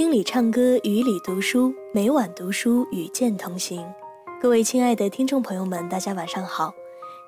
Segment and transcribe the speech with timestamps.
[0.00, 3.86] 听里唱歌，雨里读书，每晚读书与剑同行。
[4.40, 6.72] 各位亲爱的听众朋友们，大家晚上好。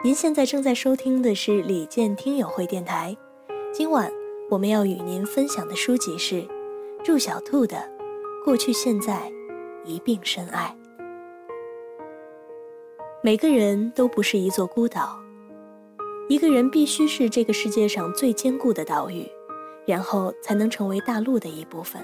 [0.02, 3.14] 您现在正在收听的是李健听友会电台。
[3.74, 4.10] 今晚
[4.48, 6.48] 我们要与您分享的书籍是
[7.04, 7.76] 祝小兔的
[8.42, 9.30] 《过去现在
[9.84, 10.74] 一并深爱》。
[13.22, 15.20] 每个人都不是一座孤岛，
[16.26, 19.30] 一个人必须是这个世界上最坚固的岛屿，
[19.84, 22.02] 然后才能成为大陆的一部分。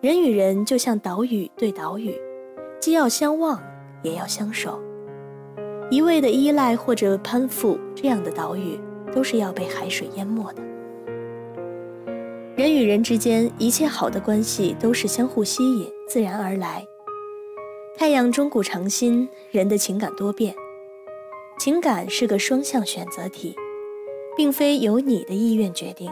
[0.00, 2.14] 人与人就像岛屿对岛屿，
[2.80, 3.62] 既要相望，
[4.02, 4.80] 也要相守。
[5.90, 8.80] 一味的依赖或者攀附，这样的岛屿
[9.14, 10.62] 都是要被海水淹没的。
[12.56, 16.82] 人与人之间，一切好的关系都是相互吸引，自然而来。
[17.94, 20.54] 太阳钟鼓长新，人的情感多变，
[21.58, 23.54] 情感是个双向选择题，
[24.34, 26.10] 并非由你的意愿决定，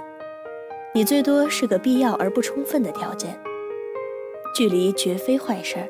[0.95, 3.35] 你最多是个必要而不充分的条件。
[4.59, 5.87] 距离绝非坏事儿，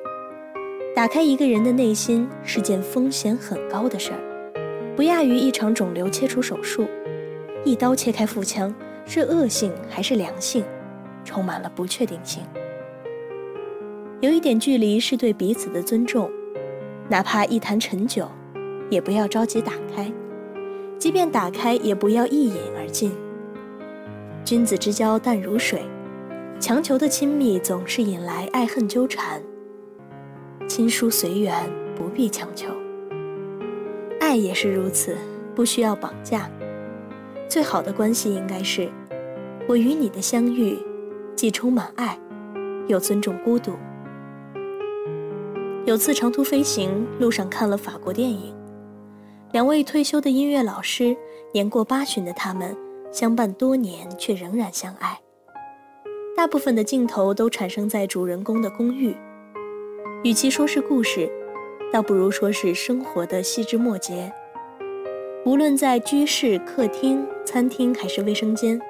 [0.95, 4.21] 打开一个人的内心是件风险很高的事儿，
[4.95, 6.87] 不亚于一场肿瘤切除手术，
[7.65, 8.75] 一刀切开腹腔
[9.07, 10.63] 是恶性还是良性，
[11.25, 12.43] 充满了不确定性。
[14.21, 16.31] 有一点距离是对彼此的尊重，
[17.09, 18.29] 哪怕一坛陈酒，
[18.91, 20.13] 也不要着急打开；
[20.99, 23.13] 即便打开，也不要一饮而尽。
[24.45, 25.81] 君子之交淡如水，
[26.61, 29.41] 强求的亲密总是引来爱恨纠缠。
[30.69, 31.55] 亲疏随缘，
[31.95, 32.69] 不必强求。
[34.21, 35.17] 爱也是如此，
[35.55, 36.51] 不需要绑架。
[37.49, 38.91] 最好的关系应该是，
[39.69, 40.77] 我与你的相遇，
[41.37, 42.19] 既充满爱，
[42.89, 43.73] 又尊重孤独。
[45.87, 48.53] 有次长途飞行路上看了法国电影，
[49.53, 51.17] 两位退休的音乐老师，
[51.55, 52.77] 年过八旬的他们
[53.13, 55.19] 相伴多年却仍然相爱。
[56.39, 59.13] 大部分的镜头都产生在主人公的公寓，
[60.23, 61.29] 与其说是故事，
[61.93, 64.33] 倒不如说是生活的细枝末节。
[65.45, 68.81] 无论在居室、客厅、餐厅还是卫生间，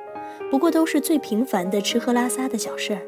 [0.50, 3.00] 不过都是最平凡的吃喝拉撒的小事儿。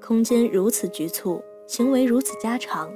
[0.00, 1.44] 空间如此局促。
[1.66, 2.90] 行为如此家常，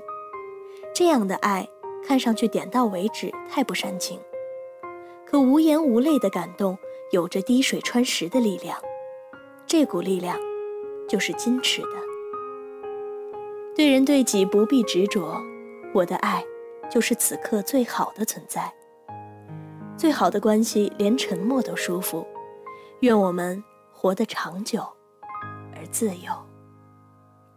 [0.95, 1.69] 这样的爱
[2.03, 4.19] 看上去点到为止，太不煽情。
[5.27, 6.79] 可无言无泪的感动，
[7.13, 8.79] 有着滴水穿石的力量。
[9.69, 10.39] 这股力量，
[11.09, 11.89] 就是矜持的。
[13.75, 15.43] 对人对己不必执着，
[15.93, 16.45] 我的爱，
[16.89, 18.73] 就是此刻最好的存在。
[19.97, 22.25] 最好的关系，连沉默都舒服。
[23.01, 23.63] 愿我们
[23.93, 24.81] 活得长久
[25.75, 26.33] 而自由。